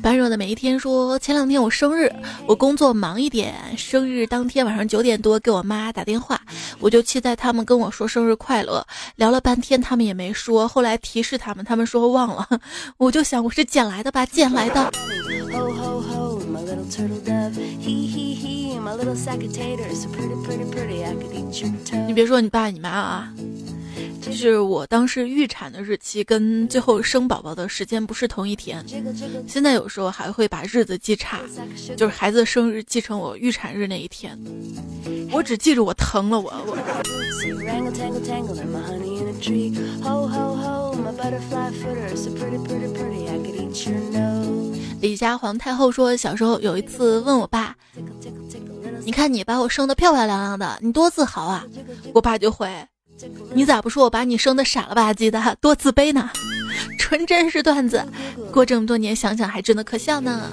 [0.02, 2.10] 般若的每一天说：“前两天我生日，
[2.46, 6.40] 我工作忙一点，生日当天晚上九点多给我妈打电话，
[6.78, 8.86] 我就期待他们跟我说生日快乐。
[9.16, 10.66] 聊了半天，他们也没说。
[10.66, 12.48] 后来提示他们，他们说忘了。
[12.96, 14.90] 我就想，我是捡来的吧，捡来的。
[22.06, 23.32] 你别说你爸你妈啊。”
[24.28, 28.84] 就是我当时预产的日期跟最后生宝宝的时间不是同一天，
[29.46, 31.40] 现在有时候还会把日子记差，
[31.96, 34.38] 就是孩子生日记成我预产日那一天，
[35.32, 36.76] 我只记着我疼了我我。
[45.00, 47.74] 李家皇太后说，小时候有一次问我爸，
[49.04, 51.64] 你看你把我生的漂漂亮亮的，你多自豪啊！
[52.12, 52.68] 我爸就回。
[53.52, 56.30] 你咋不说我把你生的傻了吧唧的，多自卑呢？
[56.98, 58.04] 纯真是段子，
[58.52, 60.50] 过这么多年想想还真的可笑呢。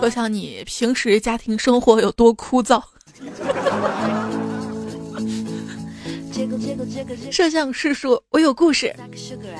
[0.00, 2.82] 可想你平时家庭生活有多枯燥。
[7.30, 8.94] 摄像师说：“我有故事。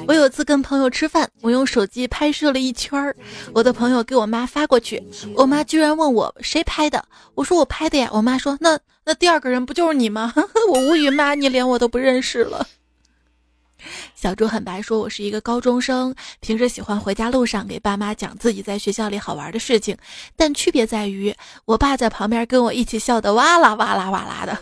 [0.07, 3.15] 我有次跟朋友吃饭，我用手机拍摄了一圈儿，
[3.53, 5.03] 我的朋友给我妈发过去，
[5.35, 8.09] 我妈居然问我谁拍的，我说我拍的呀。
[8.13, 10.33] 我妈说：那那第二个人不就是你吗？
[10.71, 12.67] 我无语，妈，你连我都不认识了。
[14.15, 19.97] 小猪很白说：我是一个高中生，平时喜欢回家路上给爸妈讲自己在学校里好玩的事情，
[20.35, 21.35] 但区别在于，
[21.65, 24.59] 我爸在旁边跟我一起笑得哇啦哇啦哇啦的，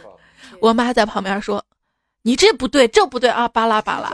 [0.60, 1.64] 我妈在旁边说。”
[2.26, 3.46] 你这不对，这不对啊！
[3.48, 4.10] 巴拉巴拉。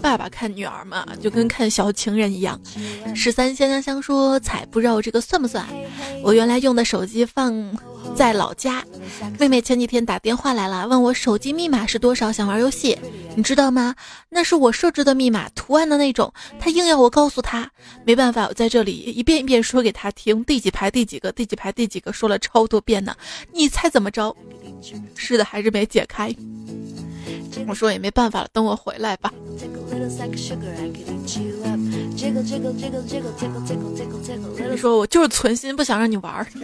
[0.00, 2.60] 爸爸看女儿嘛，就跟看小情人一样。
[3.14, 5.66] 十三香香香说彩不知道，这个算不算？
[6.22, 7.76] 我原来用的手机放
[8.14, 8.84] 在老家，
[9.38, 12.98] 妹妹前几天打电话来了，问我手机密码是多少，想玩游戏，
[13.36, 13.94] 你知道吗？
[14.28, 16.32] 那是我设置的密码，图案的那种。
[16.58, 17.70] 她硬要我告诉她，
[18.04, 23.14] 没办法，我在这里一遍一遍说给她听，第几排第几个，第几排第几个，说了超多遍呢。
[23.52, 24.21] 你猜怎么着？
[25.14, 26.34] 是的，还是没解开。
[27.68, 29.32] 我说也没办法了，等我回来吧。
[34.70, 36.46] 你说我就是存心不想让你玩儿。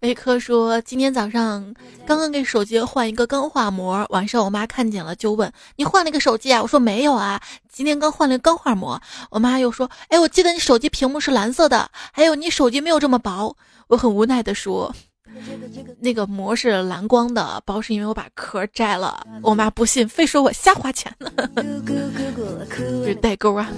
[0.00, 1.74] 维科说今天早上
[2.04, 6.60] 刚刚给手机换一个钢化膜，晚上我妈看见了就问你换了个手机啊？
[6.60, 9.00] 我说没有啊，今天刚换了个钢化膜。
[9.30, 13.56] 我妈又说，哎，我记得你手机屏幕是蓝色的，还有你手机没有这么薄。
[13.92, 14.90] 我很无奈的说。
[16.00, 19.22] 那个膜是蓝光的，包是因为我把壳摘了。
[19.42, 21.30] 我妈不信，非说我瞎花钱呢。
[23.04, 23.68] 是代沟啊！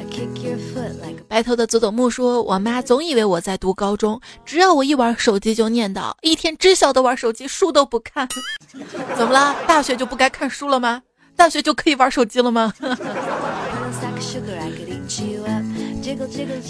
[1.26, 8.28] 白头的佐佐木说，我妈总以为我在读高中，只要我一玩手机就念叨，一天只晓得玩手机，书都不看。
[9.18, 9.56] 怎么了？
[9.66, 11.02] 大学就不该看书了吗？
[11.34, 12.72] 大学就可以玩手机了吗？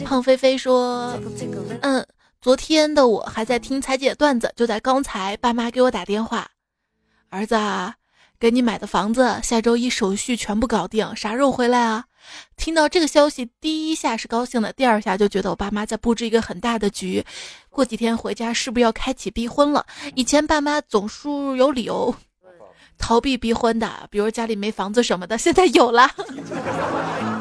[0.06, 1.12] 胖飞飞说，
[1.82, 2.06] 嗯。
[2.44, 6.46] 昨天的我还在听彩姐段子，就在刚才，爸妈给我打电话，
[7.30, 7.94] 儿子啊，
[8.38, 12.04] 给你买的房子下周一手续全部搞定，啥时候回来啊？
[12.58, 17.24] 听到这个消息，第一下是高兴的，第二下就觉得我爸妈在布置一个很大的局，
[17.70, 19.86] 过几天回家是不是要开启逼婚了？
[20.14, 22.14] 以前爸妈总是有理由
[22.98, 26.10] 逃避逼婚的，比如家里没房子什么的，现在有了。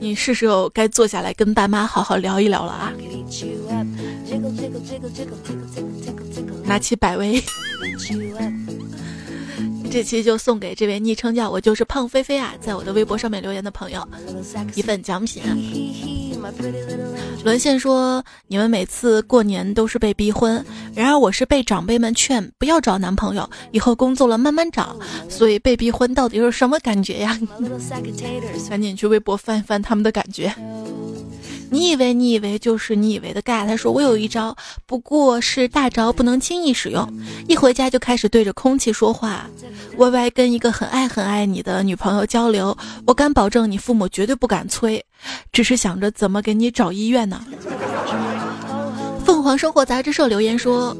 [0.00, 2.92] 你是时候该坐下来跟爸妈好好聊一聊了啊！
[6.64, 7.42] 拿起百威，
[9.90, 14.06] 这期就送给这位昵称叫我就是胖菲菲啊，在我的微博上面留言的朋友
[14.74, 15.42] 一份奖品。
[17.44, 24.96] 沦陷说：“你们每次过年都是被逼婚，然而我是被长辈们劝不要找男朋友，以后工作了慢慢找。
[25.28, 27.38] 所以被逼婚到底是什么感觉呀？
[28.68, 30.54] 赶紧去微博翻一翻他们的感觉。”
[31.70, 34.56] 你以为你以为就是你以为的尬，他说我有一招，
[34.86, 37.08] 不过是大招，不能轻易使用。
[37.48, 39.48] 一回家就开始对着空气说话，
[39.98, 45.02] 歪歪跟一个很爱很爱你的女朋友交流，我敢保证你父母绝对不敢催，
[45.52, 47.44] 只是想着怎么给你找医院呢。
[49.24, 50.96] 凤凰生活杂志社留言说，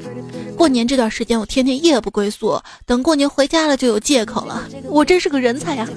[0.57, 5.89] 过年这段时间我天天夜不归宿，等过年回家了就有借口了，我真是个人才呀。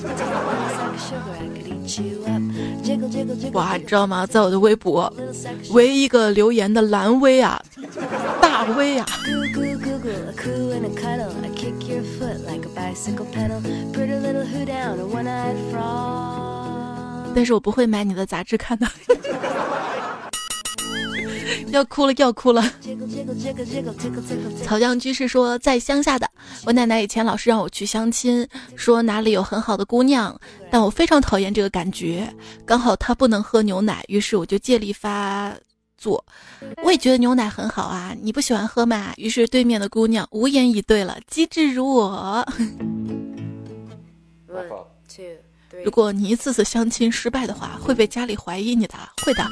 [3.53, 4.25] 哇，你知道吗？
[4.25, 5.11] 在我的微博，
[5.71, 7.61] 唯一一个留言的蓝威啊，
[8.41, 9.05] 大威啊。
[17.35, 18.87] 但是我不会买你的杂志看的。
[21.71, 22.63] 要哭了，要哭了。
[24.63, 26.29] 草酱居士说，在乡下的
[26.65, 30.39] 我奶奶以前老是让我去相亲，说哪里有很好的姑娘，
[30.71, 32.33] 但我非常讨厌这个感觉。
[32.65, 35.53] 刚好她不能喝牛奶，于是我就借力发
[35.97, 36.23] 作。
[36.83, 39.13] 我也觉得牛奶很好啊，你不喜欢喝嘛？
[39.17, 42.45] 于是对面的姑娘无言以对了，机智如我。
[45.83, 48.93] 如果你一次次相亲失败的话，会被家里怀疑你的，
[49.25, 49.43] 会的。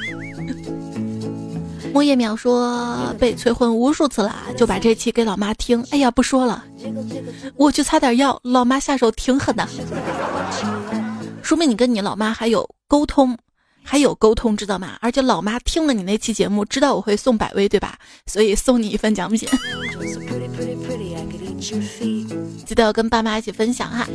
[1.94, 5.86] 木叶淼说被催婚无数次了，就把这期给老妈听。
[5.92, 6.64] 哎呀，不说了，
[7.56, 8.40] 我去擦点药。
[8.44, 9.68] 老妈下手挺狠的，
[11.42, 13.38] 说明你跟你老妈还有沟通，
[13.84, 14.98] 还有沟通，知道吗？
[15.02, 17.98] 而且老妈听了你那期节目，知道我会送百威，对吧？
[18.26, 19.48] 所以送你一份奖品。
[22.66, 24.08] 记得要跟爸妈一起分享哈，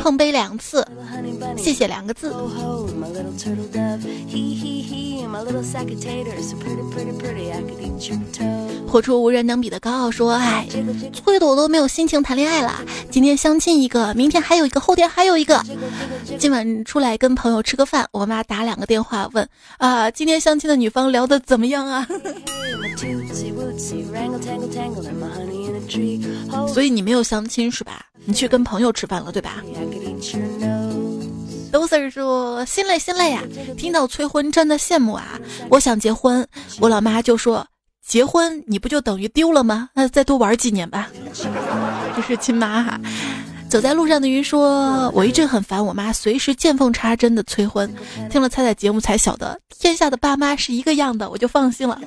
[0.00, 0.86] 碰杯两次，
[1.56, 2.30] 谢谢两个字。
[8.86, 10.68] 活出无人能比的高傲说：“哎，
[11.14, 12.82] 催的我都没有心情谈恋爱了。
[13.10, 15.62] 今天相亲一个，明天还有一个，后天还有一个。
[16.38, 19.48] 今晚出来跟朋友吃个饭，我妈打两个电话问
[19.78, 22.06] 啊，今天相亲的女方聊的怎么样啊？
[26.72, 28.06] 所以你没有相亲是吧？
[28.24, 29.62] 你去跟朋友吃饭了对吧？”
[31.72, 33.42] 都 Sir 说心累心累啊！
[33.78, 35.40] 听到催婚真的羡慕啊！
[35.70, 36.46] 我想结婚，
[36.80, 37.66] 我老妈就说
[38.06, 39.88] 结婚你不就等于丢了吗？
[39.94, 41.08] 那再多玩几年吧。
[42.14, 43.00] 这是亲妈哈。
[43.70, 47.90] 走在路上的鱼说，我一直很烦我妈随时见缝插针的催婚，
[48.28, 51.98] 听了彩彩节目才晓得天下的爸妈是一个样的，我就放心了。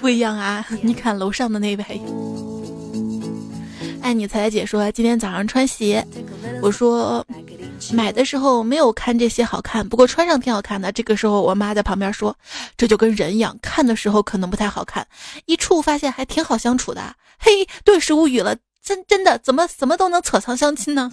[0.00, 0.64] 不一样啊！
[0.82, 2.00] 你看楼上的那位，
[4.00, 6.06] 爱你彩彩姐说今天早上穿鞋，
[6.62, 7.24] 我说
[7.92, 10.92] 买的时候没有看这些好看，不过穿上挺好看的。
[10.92, 12.36] 这个时候我妈在旁边说，
[12.76, 15.06] 这就跟人一样，看的时候可能不太好看，
[15.46, 17.14] 一处发现还挺好相处的。
[17.38, 21.10] 嘿，顿时无语了，真真的怎么怎么都能扯上相亲呢？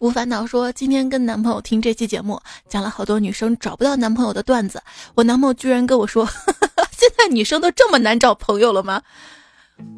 [0.00, 2.40] 无烦恼说：“今天跟男朋友听这期节目，
[2.70, 4.82] 讲了好多女生找不到男朋友的段子。
[5.14, 6.26] 我男朋友居然跟我说，
[6.90, 9.02] 现在女生都这么难找朋友了吗？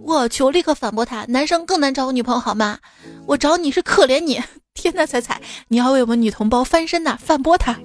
[0.03, 0.43] 我去！
[0.43, 2.81] 我立刻反驳他：男生更难找女朋友好吗？
[3.27, 4.43] 我找你是可怜你！
[4.75, 7.17] 天呐，彩彩，你要为我们女同胞翻身呐！
[7.17, 7.79] 反驳他。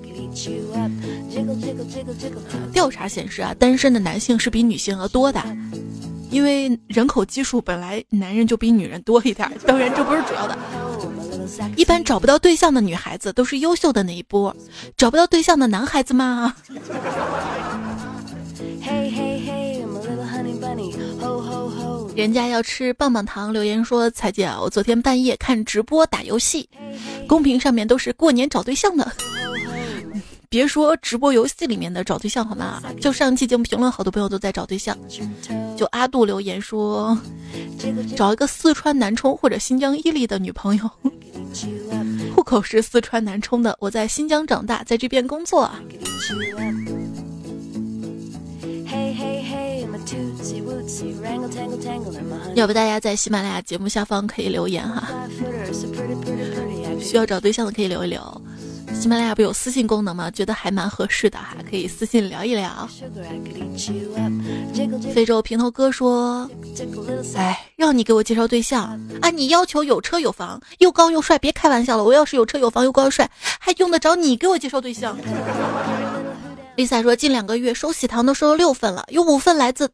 [2.73, 5.39] 调查显示啊，单身的男性是比女性要多的，
[6.31, 9.51] 因为人口基数本来男人就比女人多一点。
[9.67, 10.57] 当然，这不是主要的。”
[11.75, 14.55] 一般找不到对象的女孩子都是优秀的那一波，
[14.95, 16.53] 找不到对象的男孩子吗？
[22.15, 26.67] 人家要吃棒棒糖，留言说：“彩姐，我昨天半夜看直播打游戏，
[27.27, 29.11] 公屏上面都是过年找对象的。
[30.49, 32.81] 别说直播游戏里面的找对象好吗？
[32.99, 34.97] 就上期节目评论，好多朋友都在找对象。
[35.77, 37.15] 就阿杜留言说，
[38.15, 40.89] 找一个四川南充或者新疆伊犁的女朋友。”
[42.35, 45.69] 户口是四川南充的，我在新疆长大，在这边工作。
[52.55, 55.27] 要不大家在喜马拉雅节目下方可以留言哈，
[56.99, 58.41] 需要找对象的可以留一留。
[58.93, 60.31] 喜马拉雅不有私信功能吗？
[60.31, 62.89] 觉得还蛮合适的哈，可以私信聊一聊。
[65.13, 66.49] 非洲平头哥说
[67.35, 72.03] ：“哎，让你给我介绍对象，啊你要求有车有房，又高又帅，别开玩笑了。
[72.03, 73.29] 我要是有车有房又高又帅，
[73.59, 75.17] 还用得着你给我介绍对象？
[76.75, 79.89] ”Lisa 说：“近两个月收喜糖都收了六份了，有五份来自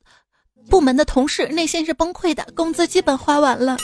[0.69, 3.77] 部门的同事，内心是崩溃的，工资基本花完了。”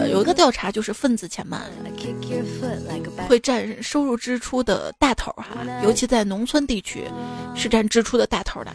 [0.00, 1.62] 呃，有一个调查就是份子钱嘛，
[3.28, 7.04] 会占收入支出的大头哈，尤其在农村地区
[7.54, 8.74] 是占支出的大头的。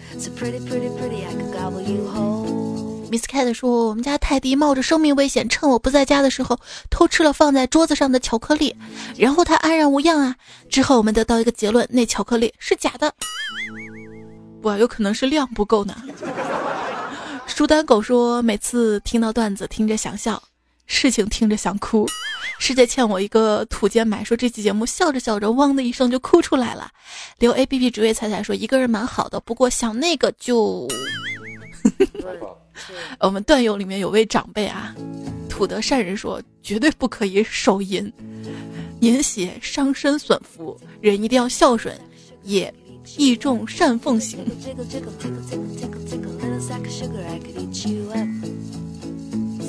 [3.12, 6.60] Miss Cat 说，我们家泰迪冒着生命危险，趁我不在家的时候
[6.90, 8.76] 偷吃了放在桌子上的巧克力，
[9.16, 10.36] 然后他安然无恙啊。
[10.70, 13.14] 之后我们得到一个结论，那巧克力是假的，
[14.62, 15.96] 不，有可能是量不够呢。
[17.46, 20.42] 书单狗说，每次听到段子，听着想笑。
[20.86, 22.08] 事情听着想哭，
[22.60, 26.90] 世界欠我一个土建买说这期节目笑着笑着，汪的一声就哭出来了。
[27.40, 30.88] 留 A P P 职位彩彩说一个人蛮好的，不过想那个就。
[33.20, 34.96] 我们段友里面有位长辈啊，
[35.50, 38.12] 土德善人说绝对不可以手淫，
[39.02, 41.96] 淫邪伤身损福，人一定要孝顺，
[42.44, 42.74] 也
[43.18, 44.46] 义重善奉行。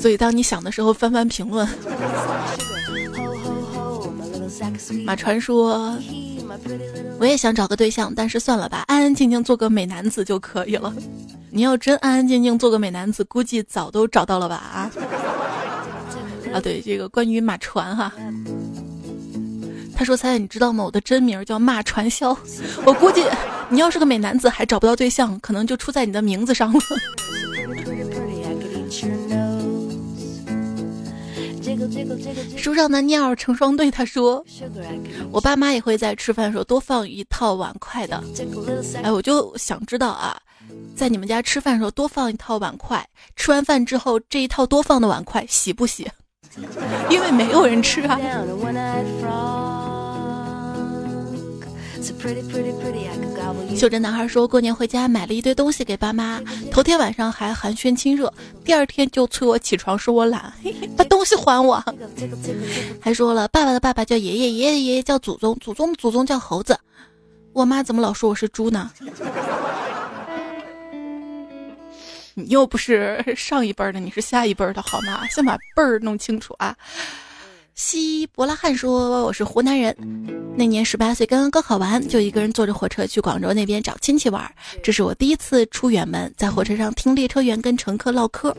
[0.01, 1.67] 所以，当你想的时候，翻翻评论。
[5.05, 5.97] 马传说，
[7.19, 10.95] 我也想找个对象，但是算了吧， 安安静静做个美男子就可以了。
[11.51, 14.57] 你要真安安静静做个美男子，估计早都找到了吧？
[14.57, 14.91] 啊？
[16.55, 18.13] 啊，对，这个关于马传哈，
[19.97, 20.85] 他说：“猜猜你知道吗？
[20.85, 22.37] 我的真名叫马传销。
[22.85, 23.25] 我估计
[23.69, 26.81] 你要是个美男子，还找不到对象，可能就出在你的名字上了。”
[32.57, 34.45] 书上的鸟成双对，他说
[35.31, 38.23] ：“我爸妈也会在吃饭的时候多放一套碗筷的。”
[39.03, 40.37] 哎，我就想知道啊，
[40.95, 43.05] 在你们家吃饭的时候多放一套碗筷，
[43.37, 46.09] 吃完饭之后这一套多放的碗筷洗不洗？
[47.11, 48.19] 因为没有人吃啊。
[53.77, 56.41] 袖珍男孩说过年回家买了一堆东西给爸妈，
[56.71, 58.33] 头天晚上还寒暄亲热，
[58.65, 60.53] 第二天就催我起床说我懒，
[60.97, 61.83] 把东西还我。
[63.01, 66.79] 还说了爸爸的爸爸叫爷爷，爷爷的爷爷叫祖宗，祖宗的祖宗叫猴子。
[67.53, 68.91] 我妈怎么老说我是猪呢？
[72.35, 75.27] 你又不是上一辈的，你是下一辈的好吗？
[75.29, 76.77] 先把辈儿弄清楚啊。
[77.79, 79.95] 西伯拉罕说：“我是湖南人，
[80.57, 84.51] 那年十八岁，刚刚高考完，就一个人坐着火车去广州那边找亲戚玩。
[84.83, 88.57] 这是我第一次出远门，在火车上听列车员跟乘客唠嗑。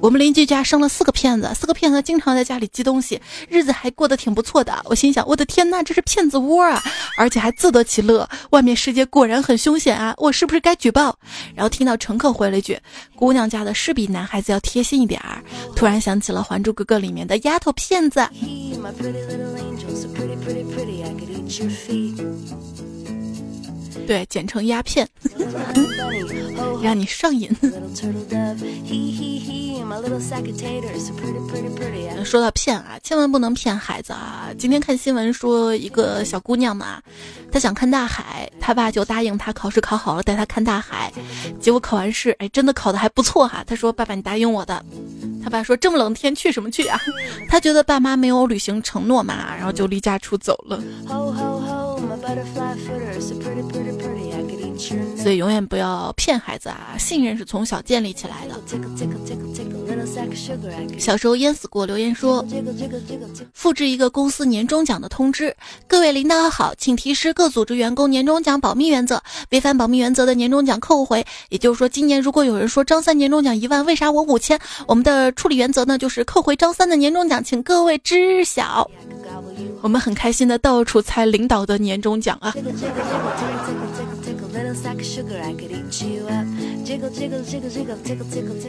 [0.00, 4.76] 我们邻居家生了四个骗子，四个骗子经常在家里寄东西，日子还过得挺不错的。
[4.86, 6.82] 我心想，我的天呐，这是骗子窝啊！
[7.16, 8.28] 而且还自得其乐。
[8.50, 10.12] 外面世界果然很凶险啊！
[10.18, 11.16] 我是不是该举报？
[11.54, 12.76] 然后听到乘客回了一句：
[13.14, 15.40] 姑娘家的是比男孩子要贴心一点儿。
[15.76, 22.18] 突然想起了《还珠格格》里面的丫头骗子。” key, my pretty little angel, so pretty, pretty, pretty, I could eat your feet.
[24.08, 25.06] 对，简称鸦片，
[26.82, 27.54] 让你上瘾。
[32.24, 34.48] 说到骗啊，千万不能骗孩子啊！
[34.58, 37.02] 今天看新闻说，一个小姑娘嘛，
[37.52, 41.12] 她想看大海，她爸就答应她考试考好了带她看大海。
[41.60, 43.62] 结果考完试，哎，真的考的还不错哈。
[43.66, 44.82] 她说：“爸爸，你答应我的。”
[45.44, 46.98] 她爸说：“这么冷天去什么去啊？”
[47.46, 50.82] 他觉得爸妈没有履行承诺嘛，然后就离家出走了。
[55.16, 56.94] 所以永远不要骗孩子啊！
[56.98, 58.54] 信任是从小建立起来的。
[60.98, 62.44] 小时候淹死过，留言说：
[63.52, 65.54] 复制一个公司年终奖的通知，
[65.86, 69.20] 各位领导好，请提示各组织员工年终奖保密原则，
[69.50, 71.26] 违反保密原则的年终奖扣回。
[71.48, 74.58] 也就是说，今年如果有人说张三年终奖一万，为啥我五千？
[74.86, 78.88] 我们的处理原则呢，就是扣回张三的年终奖，请各位知晓。
[79.80, 82.54] 我们很开心的到处猜领导的年终奖啊。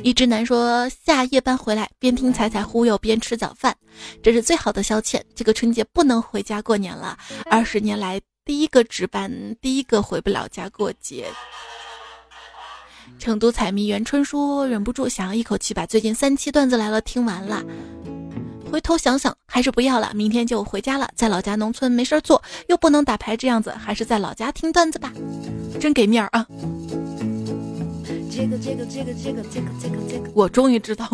[0.04, 3.76] 一直男说下夜班回来，边听彩彩忽悠边吃早饭，
[4.22, 5.22] 这是最好的消遣。
[5.36, 7.18] 这个春节不能回家过年了，
[7.50, 9.32] 二十年来第一个值班，
[9.62, 11.28] 第一个回不了家过节。
[13.18, 17.64] 成都彩迷袁春说忍不住想要一口气把最近三期段子来了听完了。
[18.72, 20.12] 回头想想，还是不要了。
[20.14, 25.12] 明天就回家了，在老家农村没事做，又不能打牌，这样子还是在老家听段子吧，
[25.80, 26.46] 真给面儿啊！
[30.34, 31.06] 我终于知道，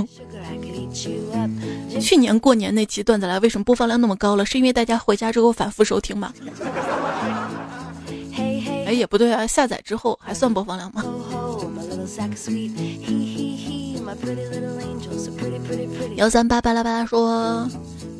[1.99, 6.33] 去年过年那期段子来为什么播放量那么高了，是因为大家回家之后反复收听吗？
[8.85, 11.03] 哎，也不对啊，下载之后还算播放量吗？
[16.15, 17.67] 幺三八巴拉巴拉说，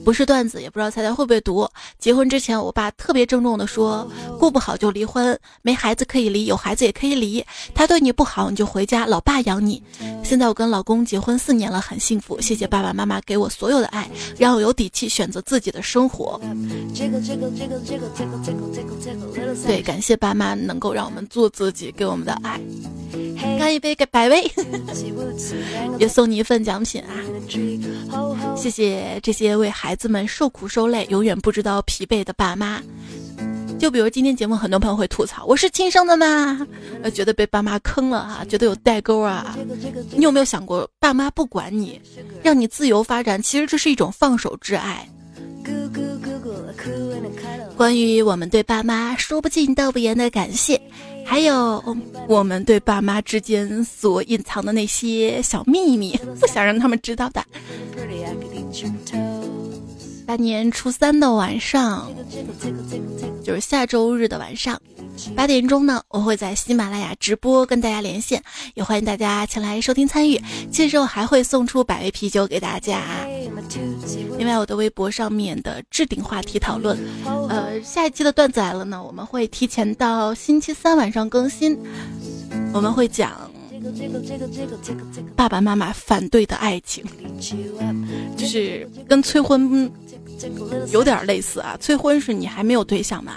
[0.06, 1.68] 不是段子，也不知道猜猜会不会读。
[1.98, 4.08] 结婚之前，我爸特别郑重的说，
[4.40, 7.44] 过不好就离婚，没孩子可以离，有孩子也可以离。
[7.74, 9.82] 他对你不好，你就回家，老爸养你。
[10.24, 12.40] 现在我跟老公结婚四年了，很幸福。
[12.40, 16.40] 谢谢爸爸妈妈给我所有的爱，让我有底气选择自己的生活。
[19.66, 22.62] 对，感谢爸妈能够让我们做自己，给我们的爱。
[23.58, 24.44] 干一杯给百威，
[25.98, 27.16] 也送你一份奖品啊！
[28.56, 32.82] 谢谢这些为孩孩子们受苦受累、永远不知道疲惫的爸妈。
[33.80, 36.68] 就比如今天节目，很多朋友会吐槽：“我是亲生的吗？”
[37.02, 39.58] 呃，觉得被爸妈坑了哈，觉得有代沟啊。
[40.12, 41.98] 你有没有想过，爸妈不管你，
[42.44, 45.10] 让你自由发展，其实这是一种放手之爱。
[47.78, 50.80] 关于我们对爸妈说不尽道不言的感谢。
[51.26, 51.82] 还有
[52.28, 57.42] 我们对爸妈之间所隐藏的那些小秘密，不想让他们知道的。
[60.28, 62.12] 大年初三的晚上，
[63.44, 64.82] 就是下周日的晚上。
[65.36, 68.42] 八点钟呢，我会在喜马拉雅直播跟大家连线，
[68.74, 70.42] 也欢迎大家前来收听参与。
[70.72, 73.02] 届时我还会送出百威啤酒给大家。
[74.38, 76.98] 另外，我的微博上面的置顶话题讨论，
[77.48, 81.78] 呃，下一期的段子来了呢，我们会提前到星期三晚上更新。
[82.74, 83.50] 我们会讲
[85.36, 87.04] 爸爸妈妈反对的爱情，
[88.38, 89.92] 就是跟催婚
[90.92, 91.78] 有点类似啊。
[91.80, 93.36] 催婚是你还没有对象嘛？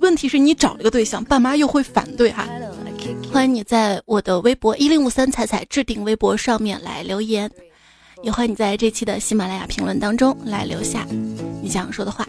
[0.00, 2.46] 问题是你找了个对象，爸妈又会反对哈。
[3.32, 7.50] 欢迎你在我的微博一零五三彩彩置顶微博上面来留言，
[8.22, 11.06] 也欢迎你在这期的喜马拉雅评论当中来留下
[11.62, 12.26] 你想说的话。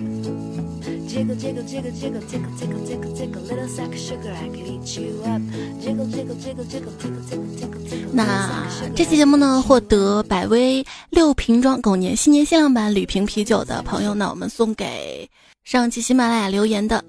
[8.14, 8.66] 那
[8.96, 15.30] 这期节目呢，获得百威六瓶装狗年新年限量版铝瓶啤酒的朋友呢，我们送给
[15.64, 17.04] 上期喜马拉雅留言的。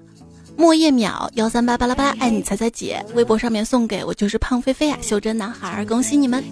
[0.59, 6.43] 莫叶淼幺三八巴拉巴拉爱你彩彩姐，微博上面送给我就是胖菲菲啊，袖珍男孩，恭喜你们！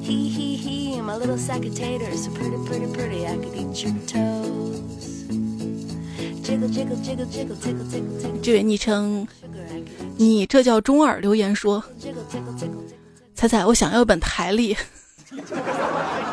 [8.42, 9.28] 这位昵称
[10.16, 11.84] 你这叫中二留言说，
[13.34, 14.78] 彩彩我想要一本台历，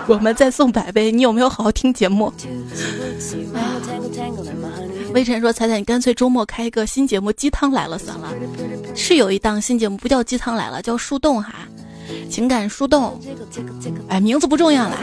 [0.06, 2.30] 我们再送百杯，你有没有好好听节目？
[5.14, 8.32] 微尘说：“彩彩，你干脆周末开一个新节目《鸡汤来了》算了。
[8.94, 11.54] 是有一档新节目，不叫《鸡汤来了》，叫《树洞》哈，
[12.30, 13.18] 情感树洞。
[14.08, 14.96] 哎，名字不重要了，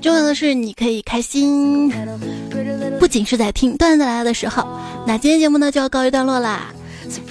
[0.00, 1.90] 重要的是你可以开心，
[3.00, 4.62] 不仅是在听段子来了的时候，
[5.06, 6.72] 那今天节目呢就要告一段落啦，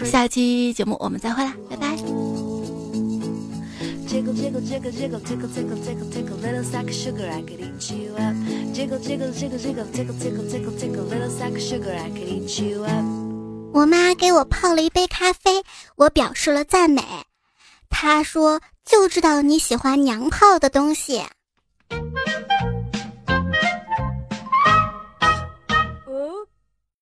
[0.04, 1.96] 下期节目我们再会啦，拜拜。
[13.74, 15.62] 我妈给我泡了一杯咖啡，
[15.98, 17.02] 我表示了赞美，
[17.90, 21.22] 她说就知道你喜欢娘炮的东西。